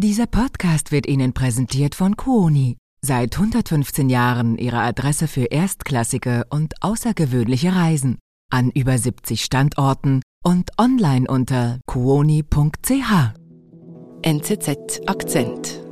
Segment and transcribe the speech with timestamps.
[0.00, 2.76] Dieser Podcast wird Ihnen präsentiert von Kuoni.
[3.00, 8.20] Seit 115 Jahren Ihre Adresse für erstklassige und außergewöhnliche Reisen.
[8.48, 12.44] An über 70 Standorten und online unter kuoni.ch.
[14.22, 15.82] NZZ Akzent.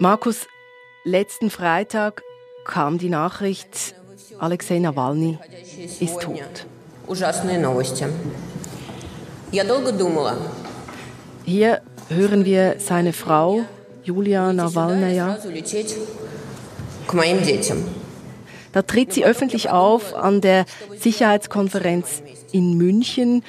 [0.00, 0.48] Markus,
[1.04, 2.24] letzten Freitag
[2.64, 3.94] kam die Nachricht,
[4.40, 5.38] Alexei Nawalny
[6.00, 6.66] ist tot.
[11.44, 13.60] Hier hören wir seine Frau,
[14.02, 15.38] Julia Nawalnaya.
[18.72, 20.64] Da tritt sie öffentlich auf an der
[20.98, 23.42] Sicherheitskonferenz in München,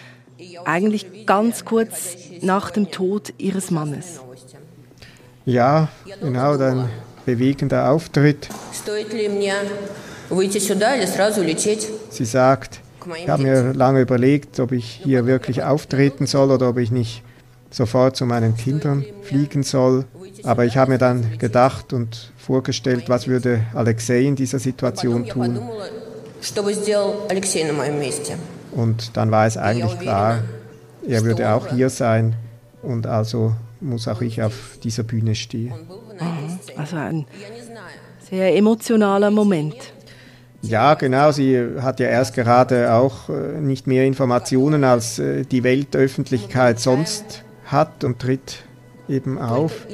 [0.66, 4.20] eigentlich ganz kurz nach dem Tod ihres Mannes.
[5.46, 5.88] Ja,
[6.20, 6.90] genau, ein
[7.26, 8.50] bewegender Auftritt.
[12.10, 12.82] Sie sagt,
[13.18, 17.24] ich habe mir lange überlegt, ob ich hier wirklich auftreten soll oder ob ich nicht
[17.70, 20.06] sofort zu meinen Kindern fliegen soll.
[20.44, 25.60] Aber ich habe mir dann gedacht und vorgestellt, was würde Alexei in dieser Situation tun.
[28.72, 30.40] Und dann war es eigentlich klar,
[31.08, 32.36] er würde auch hier sein
[32.82, 35.74] und also muss auch ich auf dieser Bühne stehen.
[36.78, 37.26] Also ein
[38.30, 39.91] sehr emotionaler Moment.
[40.62, 41.32] Ja, genau.
[41.32, 47.44] Sie hat ja erst gerade auch äh, nicht mehr Informationen als äh, die Weltöffentlichkeit sonst
[47.66, 48.64] hat und tritt
[49.10, 49.88] eben auf.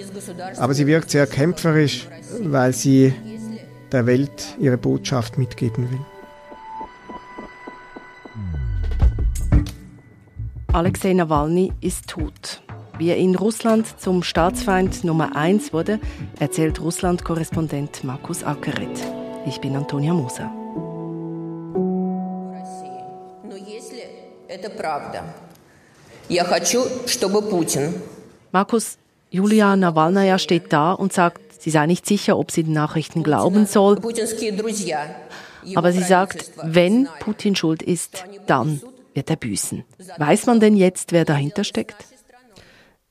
[0.58, 2.08] Aber sie wirkt sehr kämpferisch,
[2.42, 3.14] weil sie
[3.92, 6.00] der Welt ihre Botschaft mitgeben will.
[10.74, 12.62] Alexei Nawalny ist tot.
[12.98, 16.00] Wie er in Russland zum Staatsfeind Nummer 1 wurde,
[16.40, 18.90] erzählt Russland-Korrespondent Markus Ackeret.
[19.46, 20.52] Ich bin Antonia Moser.
[28.52, 28.98] Markus,
[29.30, 33.66] Julia Nawalnaja steht da und sagt, sie sei nicht sicher, ob sie den Nachrichten glauben
[33.66, 34.00] soll.
[35.76, 38.82] Aber sie sagt, wenn Putin schuld ist, dann
[39.14, 39.84] wird er büßen.
[40.18, 42.06] Weiß man denn jetzt, wer dahinter steckt?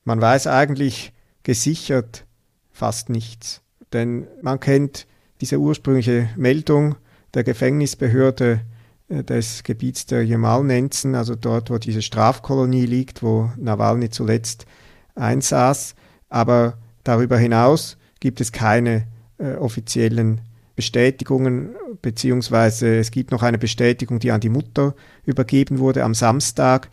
[0.05, 2.25] Man weiß eigentlich gesichert
[2.71, 3.61] fast nichts,
[3.93, 5.07] denn man kennt
[5.41, 6.97] diese ursprüngliche Meldung
[7.35, 8.61] der Gefängnisbehörde
[9.09, 14.67] des Gebiets der Jamalnenzen, also dort, wo diese Strafkolonie liegt, wo Nawalny zuletzt
[15.15, 15.95] einsaß.
[16.29, 19.07] Aber darüber hinaus gibt es keine
[19.39, 20.41] äh, offiziellen
[20.75, 21.71] Bestätigungen,
[22.03, 24.95] beziehungsweise es gibt noch eine Bestätigung, die an die Mutter
[25.25, 26.91] übergeben wurde am Samstag,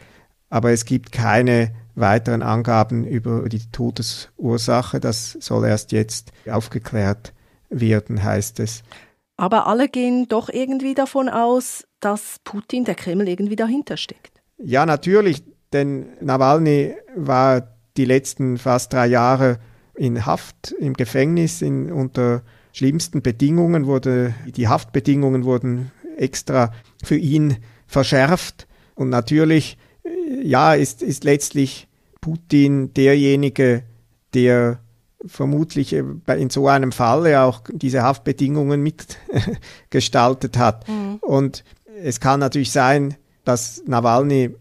[0.49, 4.99] aber es gibt keine weiteren Angaben über die Todesursache.
[4.99, 7.33] Das soll erst jetzt aufgeklärt
[7.69, 8.83] werden, heißt es.
[9.37, 14.41] Aber alle gehen doch irgendwie davon aus, dass Putin, der Kreml, irgendwie dahinter steckt.
[14.57, 19.59] Ja, natürlich, denn Nawalny war die letzten fast drei Jahre
[19.95, 26.71] in Haft, im Gefängnis, in, unter schlimmsten Bedingungen wurde, die Haftbedingungen wurden extra
[27.03, 27.57] für ihn
[27.87, 28.67] verschärft.
[28.95, 29.77] Und natürlich
[30.41, 31.87] ja, ist, ist letztlich
[32.21, 33.83] Putin derjenige,
[34.33, 34.79] der
[35.25, 40.87] vermutlich in so einem Fall auch diese Haftbedingungen mitgestaltet hat.
[40.87, 41.17] Mhm.
[41.21, 41.63] Und
[42.01, 44.55] es kann natürlich sein, dass Nawalny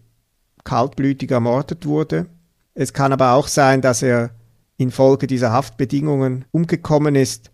[0.64, 2.26] kaltblütig ermordet wurde.
[2.74, 4.30] Es kann aber auch sein, dass er
[4.76, 7.50] infolge dieser Haftbedingungen umgekommen ist.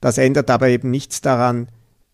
[0.00, 1.68] Das ändert aber eben nichts daran,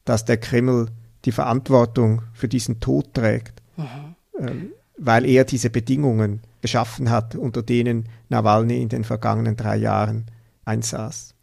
[0.05, 0.88] dass der Kreml
[1.25, 3.62] die Verantwortung für diesen Tod trägt.
[3.76, 4.15] Mhm.
[4.38, 10.26] Ähm, weil er diese Bedingungen geschaffen hat, unter denen Nawalny in den vergangenen drei Jahren
[10.64, 11.34] einsaß.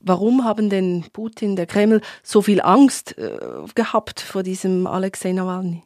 [0.00, 3.38] Warum haben denn Putin, der Kreml, so viel Angst äh,
[3.74, 5.82] gehabt vor diesem Alexei Nawalny?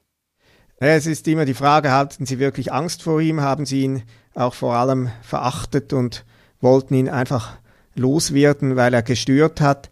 [0.77, 3.41] Es ist immer die Frage, hatten sie wirklich Angst vor ihm?
[3.41, 4.03] Haben sie ihn
[4.35, 6.25] auch vor allem verachtet und
[6.61, 7.59] wollten ihn einfach
[7.95, 9.91] loswerden, weil er gestört hat?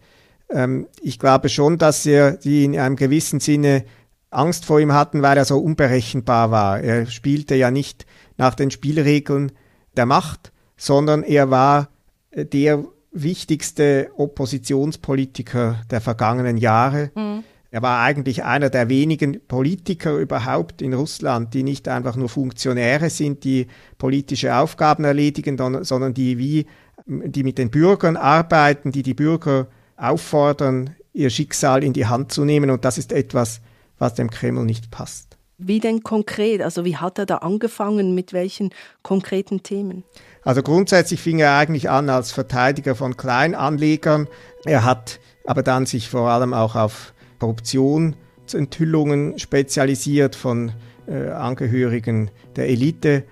[0.49, 3.85] Ähm, ich glaube schon, dass er sie in einem gewissen Sinne
[4.31, 6.79] Angst vor ihm hatten, weil er so unberechenbar war.
[6.81, 8.05] Er spielte ja nicht
[8.37, 9.51] nach den Spielregeln
[9.95, 11.89] der Macht, sondern er war
[12.31, 17.11] der wichtigste Oppositionspolitiker der vergangenen Jahre.
[17.15, 17.43] Mhm.
[17.71, 23.11] Er war eigentlich einer der wenigen Politiker überhaupt in Russland, die nicht einfach nur Funktionäre
[23.11, 23.67] sind, die
[23.99, 26.65] politische Aufgaben erledigen, sondern die wie,
[27.05, 29.67] die mit den Bürgern arbeiten, die die Bürger
[29.97, 32.71] auffordern, ihr Schicksal in die Hand zu nehmen.
[32.71, 33.61] Und das ist etwas,
[33.99, 35.37] was dem Kreml nicht passt.
[35.59, 36.61] Wie denn konkret?
[36.61, 38.15] Also wie hat er da angefangen?
[38.15, 38.71] Mit welchen
[39.03, 40.03] konkreten Themen?
[40.43, 44.27] Also grundsätzlich fing er eigentlich an als Verteidiger von Kleinanlegern.
[44.65, 48.15] Er hat aber dann sich vor allem auch auf Korruption
[48.49, 50.71] Schutzenthüllungen spezialisiert von
[51.07, 53.23] äh, Angehörigen der Elite.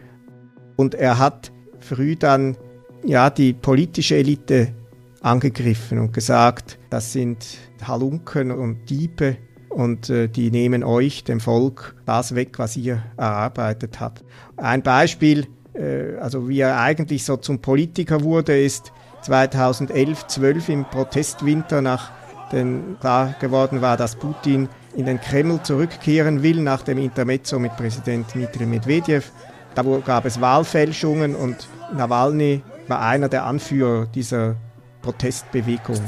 [0.75, 2.55] Und er hat früh dann
[3.03, 4.75] ja die politische Elite
[5.21, 9.37] angegriffen und gesagt, das sind Halunken und Diebe
[9.69, 14.23] und äh, die nehmen euch, dem Volk, das weg, was ihr erarbeitet habt.
[14.55, 18.91] Ein Beispiel, äh, also wie er eigentlich so zum Politiker wurde, ist
[19.21, 26.61] 2011, 12 im Protestwinter, nachdem klar geworden war, dass Putin in den Kreml zurückkehren will
[26.61, 29.31] nach dem Intermezzo mit Präsident Dmitri Medvedev.
[29.75, 34.55] Da gab es Wahlfälschungen und Nawalny war einer der Anführer dieser
[35.03, 35.99] Protestbewegung.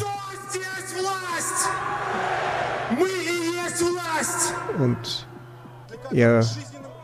[4.80, 5.28] Und
[6.12, 6.44] er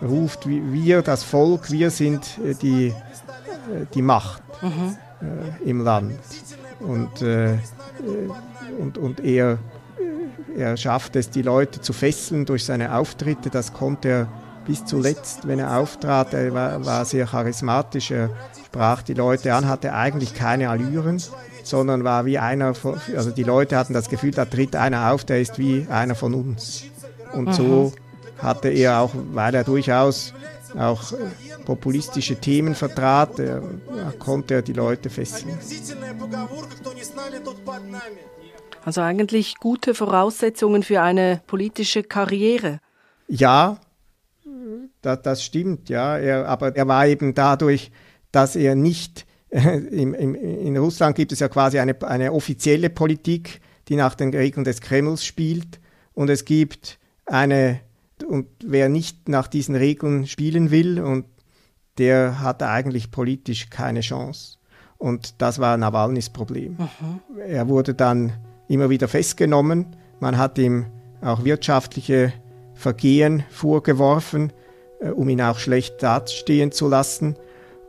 [0.02, 2.94] ruft, wir, das Volk, wir sind äh, die, äh,
[3.94, 4.98] die Macht mhm.
[5.22, 6.20] äh, im Land.
[6.80, 7.58] Und, äh,
[8.80, 9.58] und, und er,
[10.58, 13.50] er schafft es, die Leute zu fesseln durch seine Auftritte.
[13.50, 14.28] Das konnte er
[14.66, 16.34] bis zuletzt, wenn er auftrat.
[16.34, 18.12] Er war, war sehr charismatisch.
[18.12, 18.30] Er
[18.66, 21.22] sprach die Leute an, hatte eigentlich keine Allüren,
[21.64, 25.24] sondern war wie einer von, also die Leute hatten das Gefühl, da tritt einer auf,
[25.24, 26.86] der ist wie einer von uns.
[27.36, 27.94] Und so
[28.38, 30.34] hatte er auch, weil er durchaus
[30.78, 31.14] auch
[31.66, 33.62] populistische Themen vertrat, er,
[34.20, 35.58] konnte er die Leute fesseln.
[38.84, 42.80] Also eigentlich gute Voraussetzungen für eine politische Karriere.
[43.28, 43.80] Ja,
[45.02, 46.18] das, das stimmt, ja.
[46.18, 47.92] Er, aber er war eben dadurch,
[48.32, 53.62] dass er nicht, in, in, in Russland gibt es ja quasi eine, eine offizielle Politik,
[53.88, 55.80] die nach den Regeln des Kremls spielt.
[56.14, 57.80] Und es gibt eine
[58.28, 61.26] und wer nicht nach diesen Regeln spielen will, und
[61.98, 64.58] der hat eigentlich politisch keine Chance.
[64.98, 66.78] Und das war Nawalnys Problem.
[66.78, 67.40] Mhm.
[67.40, 68.34] Er wurde dann
[68.68, 69.96] immer wieder festgenommen.
[70.20, 70.86] Man hat ihm
[71.22, 72.34] auch wirtschaftliche
[72.74, 74.52] Vergehen vorgeworfen,
[75.00, 77.36] äh, um ihn auch schlecht dastehen zu lassen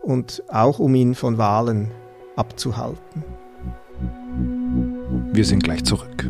[0.02, 1.90] und auch um ihn von Wahlen
[2.36, 3.24] abzuhalten.
[5.32, 6.28] Wir sind gleich zurück.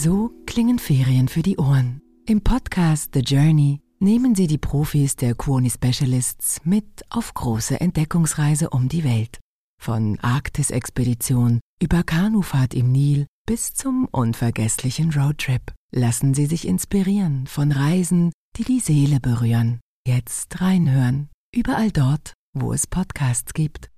[0.00, 2.00] So klingen Ferien für die Ohren.
[2.24, 8.70] Im Podcast The Journey nehmen Sie die Profis der Kuoni Specialists mit auf große Entdeckungsreise
[8.70, 9.40] um die Welt.
[9.82, 15.72] Von Arktis-Expedition über Kanufahrt im Nil bis zum unvergesslichen Roadtrip.
[15.90, 19.80] Lassen Sie sich inspirieren von Reisen, die die Seele berühren.
[20.06, 21.28] Jetzt reinhören.
[21.52, 23.90] Überall dort, wo es Podcasts gibt.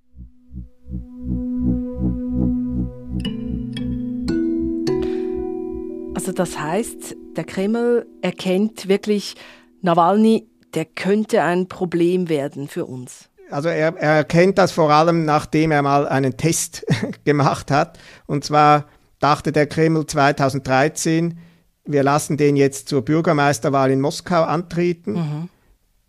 [6.31, 9.35] Also das heißt, der Kreml erkennt wirklich,
[9.83, 13.29] Nawalny, der könnte ein Problem werden für uns.
[13.51, 16.87] Also er, er erkennt das vor allem, nachdem er mal einen Test
[17.25, 17.99] gemacht hat.
[18.27, 18.87] Und zwar
[19.19, 21.37] dachte der Kreml 2013,
[21.85, 25.15] wir lassen den jetzt zur Bürgermeisterwahl in Moskau antreten.
[25.15, 25.49] Mhm.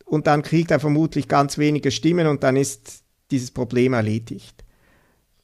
[0.06, 3.02] Und dann kriegt er vermutlich ganz wenige Stimmen und dann ist
[3.32, 4.64] dieses Problem erledigt.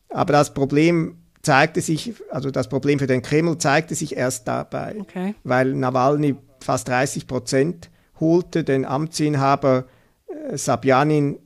[0.09, 4.95] Aber das Problem zeigte sich, also das Problem für den Kreml zeigte sich erst dabei,
[4.99, 5.35] okay.
[5.43, 7.89] weil Nawalny fast 30 Prozent
[8.19, 9.85] holte, den Amtsinhaber
[10.27, 11.39] äh, Sabjanin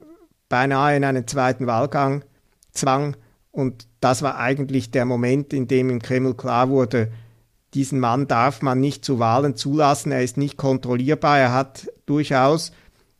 [0.50, 2.24] beinahe in einen zweiten Wahlgang
[2.72, 3.16] zwang.
[3.52, 7.12] Und das war eigentlich der Moment, in dem im Kreml klar wurde,
[7.74, 12.74] diesen Mann darf man nicht zu Wahlen zulassen, er ist nicht kontrollierbar, er hat durchaus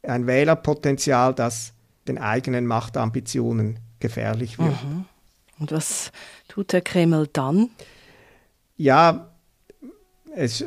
[0.04, 1.74] ein Wählerpotenzial, das
[2.08, 4.84] den eigenen Machtambitionen gefährlich wird.
[4.84, 5.06] Mhm.
[5.62, 6.12] Und was
[6.48, 7.70] tut der Kreml dann?
[8.78, 9.30] Ja,
[10.36, 10.66] es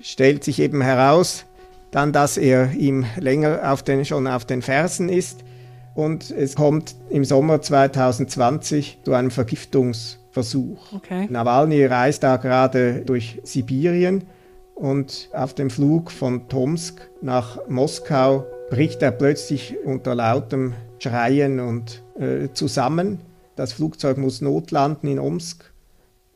[0.00, 1.44] stellt sich eben heraus,
[1.90, 5.44] dann, dass er ihm länger auf den, schon auf den Fersen ist.
[5.94, 10.94] Und es kommt im Sommer 2020 zu einem Vergiftungsversuch.
[10.94, 11.26] Okay.
[11.28, 14.24] Nawalny reist da gerade durch Sibirien
[14.74, 22.02] und auf dem Flug von Tomsk nach Moskau bricht er plötzlich unter lautem Schreien und
[22.18, 23.20] äh, zusammen.
[23.56, 25.72] Das Flugzeug muss notlanden in Omsk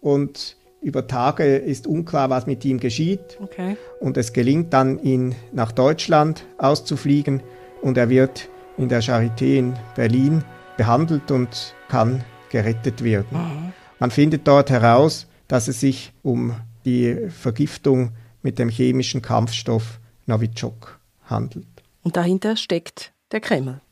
[0.01, 3.39] und über Tage ist unklar, was mit ihm geschieht.
[3.43, 3.77] Okay.
[4.01, 7.43] Und es gelingt dann, ihn nach Deutschland auszufliegen
[7.83, 8.49] und er wird
[8.79, 10.43] in der Charité in Berlin
[10.79, 13.39] behandelt und kann gerettet werden.
[13.39, 13.73] Mhm.
[13.99, 20.99] Man findet dort heraus, dass es sich um die Vergiftung mit dem chemischen Kampfstoff Novichok
[21.25, 21.67] handelt.
[22.03, 23.83] Und dahinter steckt der Kreml.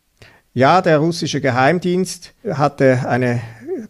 [0.55, 3.41] Ja, der russische Geheimdienst hatte eine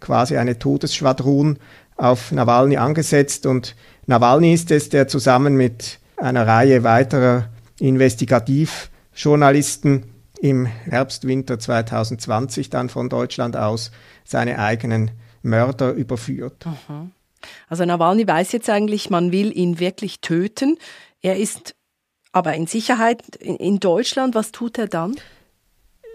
[0.00, 1.58] quasi eine Todesschwadron
[1.96, 3.74] auf Nawalny angesetzt und
[4.06, 7.48] Nawalny ist es, der zusammen mit einer Reihe weiterer
[7.80, 10.04] Investigativjournalisten
[10.40, 13.90] im Herbst, Winter 2020 dann von Deutschland aus
[14.24, 15.10] seine eigenen
[15.42, 16.64] Mörder überführt.
[16.66, 17.10] Mhm.
[17.68, 20.78] Also Nawalny weiß jetzt eigentlich, man will ihn wirklich töten.
[21.20, 21.74] Er ist
[22.32, 24.34] aber in Sicherheit in Deutschland.
[24.34, 25.16] Was tut er dann?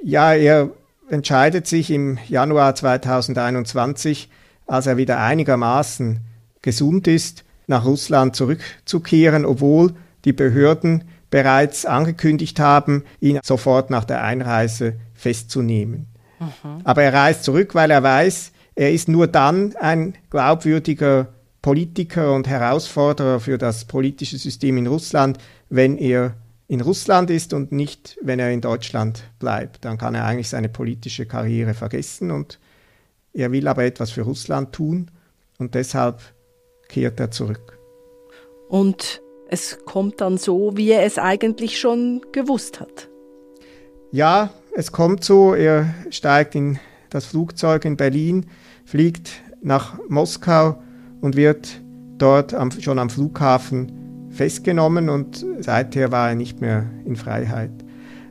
[0.03, 0.69] Ja, er
[1.09, 4.29] entscheidet sich im Januar 2021,
[4.67, 6.19] als er wieder einigermaßen
[6.61, 9.93] gesund ist, nach Russland zurückzukehren, obwohl
[10.25, 16.07] die Behörden bereits angekündigt haben, ihn sofort nach der Einreise festzunehmen.
[16.39, 16.81] Mhm.
[16.83, 21.27] Aber er reist zurück, weil er weiß, er ist nur dann ein glaubwürdiger
[21.61, 25.37] Politiker und Herausforderer für das politische System in Russland,
[25.69, 26.33] wenn er
[26.73, 29.85] in Russland ist und nicht, wenn er in Deutschland bleibt.
[29.85, 32.59] Dann kann er eigentlich seine politische Karriere vergessen und
[33.31, 35.11] er will aber etwas für Russland tun
[35.59, 36.19] und deshalb
[36.89, 37.77] kehrt er zurück.
[38.69, 43.07] Und es kommt dann so, wie er es eigentlich schon gewusst hat.
[44.11, 46.79] Ja, es kommt so, er steigt in
[47.11, 48.47] das Flugzeug in Berlin,
[48.83, 49.29] fliegt
[49.61, 50.81] nach Moskau
[51.21, 51.81] und wird
[52.17, 54.02] dort am, schon am Flughafen
[54.33, 57.71] festgenommen und seither war er nicht mehr in Freiheit.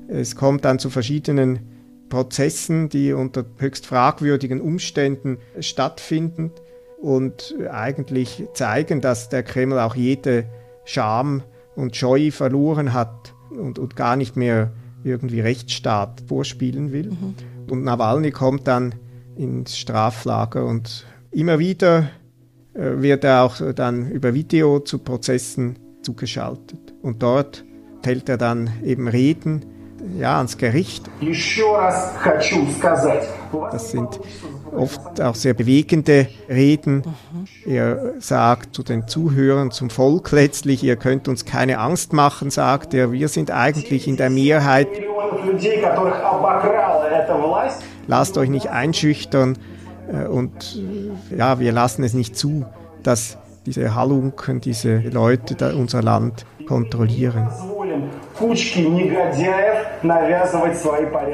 [0.09, 1.61] Es kommt dann zu verschiedenen
[2.09, 6.51] Prozessen, die unter höchst fragwürdigen Umständen stattfinden
[7.01, 10.45] und eigentlich zeigen, dass der Kreml auch jede
[10.85, 11.43] Scham
[11.75, 14.73] und Scheu verloren hat und, und gar nicht mehr
[15.05, 17.11] irgendwie Rechtsstaat vorspielen will.
[17.11, 17.35] Mhm.
[17.71, 18.95] Und Nawalny kommt dann
[19.37, 22.11] ins Straflager und immer wieder
[22.75, 26.95] äh, wird er auch dann über Video zu Prozessen zugeschaltet.
[27.03, 27.65] Und dort
[28.05, 29.67] hält er dann eben Reden
[30.19, 31.09] ja, ans Gericht.
[33.71, 34.21] Das sind
[34.75, 37.03] oft auch sehr bewegende Reden.
[37.67, 42.95] Er sagt zu den Zuhörern, zum Volk letztlich, ihr könnt uns keine Angst machen, sagt
[42.95, 44.89] er, wir sind eigentlich in der Mehrheit.
[48.07, 49.59] Lasst euch nicht einschüchtern
[50.13, 50.81] äh, und
[51.31, 52.65] äh, ja, wir lassen es nicht zu,
[53.03, 57.49] dass diese Halunken, diese Leute da unser Land kontrollieren.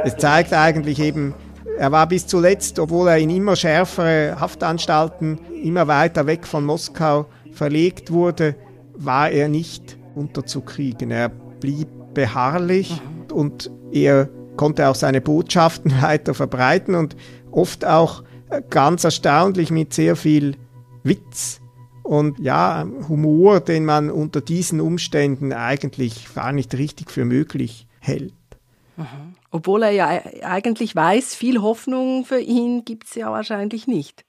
[0.04, 1.34] Es zeigt eigentlich eben,
[1.78, 7.26] er war bis zuletzt, obwohl er in immer schärfere Haftanstalten, immer weiter weg von Moskau
[7.52, 8.56] verlegt wurde,
[8.94, 11.10] war er nicht unterzukriegen.
[11.10, 13.00] Er blieb beharrlich
[13.32, 17.16] und er konnte auch seine Botschaften weiter verbreiten und
[17.50, 18.24] oft auch
[18.70, 20.56] ganz erstaunlich mit sehr viel
[21.04, 21.60] Witz
[22.08, 28.32] und ja, Humor, den man unter diesen Umständen eigentlich gar nicht richtig für möglich hält.
[28.96, 29.34] Mhm.
[29.50, 34.24] Obwohl er ja eigentlich weiß, viel Hoffnung für ihn gibt es ja wahrscheinlich nicht.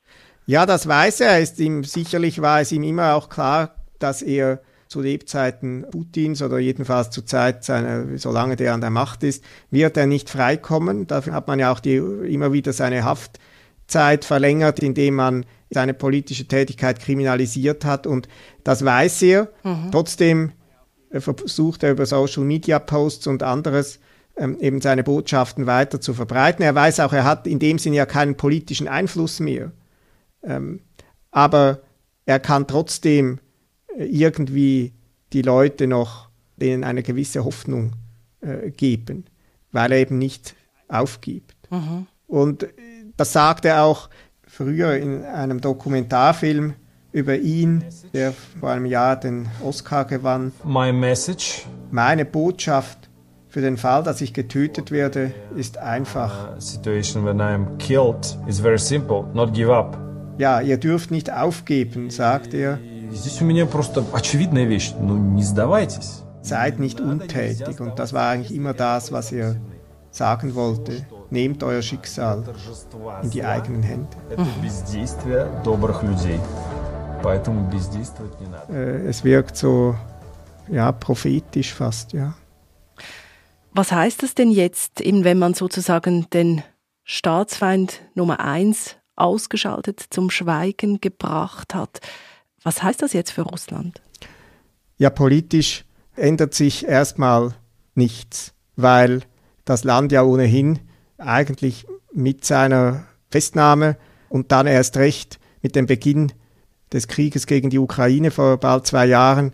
[0.46, 1.40] Ja, das weiß er.
[1.40, 6.60] Ist ihm, sicherlich war es ihm immer auch klar, dass er zu Lebzeiten Putins oder
[6.60, 11.08] jedenfalls zur Zeit seiner, solange der an der Macht ist, wird er nicht freikommen.
[11.08, 16.48] Dafür hat man ja auch die, immer wieder seine Haftzeit verlängert, indem man seine politische
[16.48, 18.28] Tätigkeit kriminalisiert hat und
[18.64, 19.50] das weiß er.
[19.64, 19.92] Mhm.
[19.92, 20.52] Trotzdem
[21.12, 24.00] äh, versucht er über Social Media Posts und anderes
[24.38, 26.64] ähm, eben seine Botschaften weiter zu verbreiten.
[26.64, 29.72] Er weiß auch, er hat in dem Sinne ja keinen politischen Einfluss mehr.
[30.44, 30.82] Ähm,
[31.32, 31.82] aber
[32.26, 33.40] er kann trotzdem
[33.96, 34.94] äh, irgendwie
[35.34, 37.94] die Leute noch denen eine gewisse Hoffnung
[38.42, 39.26] äh, geben,
[39.72, 40.56] weil er eben nicht
[40.88, 41.56] aufgibt.
[41.70, 42.08] Mhm.
[42.28, 42.70] Und äh,
[43.18, 44.10] das sagt er auch
[44.50, 46.74] früher in einem Dokumentarfilm
[47.12, 50.52] über ihn, der vor einem Jahr den Oscar gewann.
[51.92, 53.10] Meine Botschaft
[53.48, 56.56] für den Fall, dass ich getötet werde, ist einfach.
[60.38, 62.80] Ja, ihr dürft nicht aufgeben, sagt er.
[66.42, 69.56] Seid nicht untätig und das war eigentlich immer das, was er
[70.12, 71.06] sagen wollte.
[71.32, 72.44] Nehmt euer Schicksal
[73.22, 74.08] in die eigenen Hände.
[78.70, 79.96] Äh, es wirkt so,
[80.70, 82.34] ja, prophetisch fast, ja.
[83.74, 86.64] Was heißt das denn jetzt, eben wenn man sozusagen den
[87.04, 92.00] Staatsfeind Nummer eins ausgeschaltet, zum Schweigen gebracht hat?
[92.64, 94.02] Was heißt das jetzt für Russland?
[94.98, 97.54] Ja, politisch ändert sich erstmal
[97.96, 99.22] nichts, weil
[99.66, 100.80] das Land ja ohnehin
[101.20, 103.98] eigentlich mit seiner Festnahme
[104.30, 106.32] und dann erst recht mit dem Beginn
[106.92, 109.54] des Krieges gegen die Ukraine vor bald zwei Jahren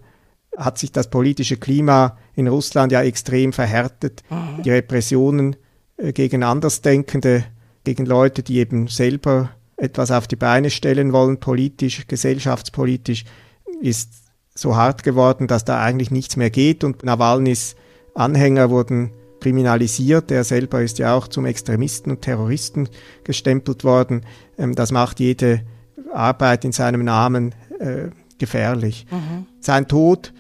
[0.58, 4.24] hat sich das politische Klima in Russland ja extrem verhärtet.
[4.64, 5.58] Die Repressionen
[5.98, 7.44] äh, gegen Andersdenkende,
[7.84, 13.26] gegen Leute, die eben selber etwas auf die Beine stellen wollen, politisch, gesellschaftspolitisch,
[13.82, 14.14] ist
[14.54, 17.76] so hart geworden, dass da eigentlich nichts mehr geht und Nawalnys
[18.14, 19.12] Anhänger wurden
[19.46, 20.32] kriminalisiert.
[20.32, 22.90] Er selber ist ja auch zum Extremisten und Terroristen
[23.24, 24.22] gestempelt worden.
[24.58, 25.62] Ähm, das macht jede
[26.12, 28.10] Arbeit in seinem Namen äh,
[28.40, 29.06] gefährlich.
[29.12, 29.46] Mhm.
[29.60, 30.34] Sein Tod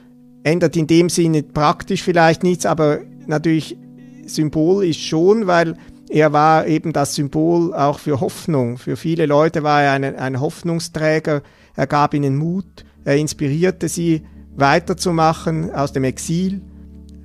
[0.43, 3.77] ändert in dem Sinne praktisch vielleicht nichts, aber natürlich
[4.25, 5.75] symbolisch schon, weil
[6.09, 8.79] er war eben das Symbol auch für Hoffnung.
[8.79, 11.43] Für viele Leute war er ein, ein Hoffnungsträger.
[11.75, 12.85] Er gab ihnen Mut.
[13.03, 14.24] Er inspirierte sie
[14.55, 16.62] weiterzumachen aus dem Exil,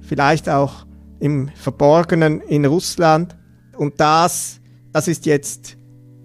[0.03, 0.85] vielleicht auch
[1.21, 3.37] im Verborgenen in Russland.
[3.77, 4.61] Und das,
[4.93, 5.77] das ist jetzt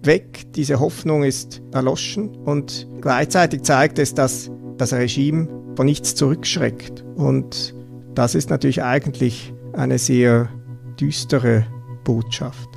[0.02, 0.52] weg.
[0.54, 2.34] Diese Hoffnung ist erloschen.
[2.44, 7.04] Und gleichzeitig zeigt es, dass das Regime von nichts zurückschreckt.
[7.14, 7.74] Und
[8.14, 10.48] das ist natürlich eigentlich eine sehr
[10.98, 11.66] düstere
[12.04, 12.68] Botschaft.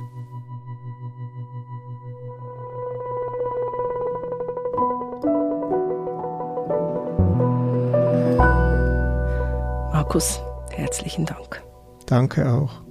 [9.92, 10.40] Markus,
[10.72, 11.62] herzlichen Dank.
[12.10, 12.82] Danke auch.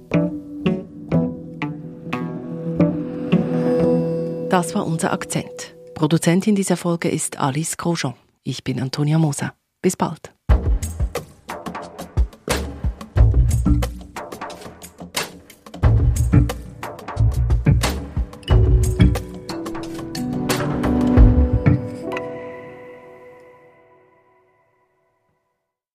[4.48, 5.76] Das war unser Akzent.
[5.94, 8.14] Produzentin dieser Folge ist Alice Grosjean.
[8.42, 9.52] Ich bin Antonia Moser.
[9.82, 10.32] Bis bald.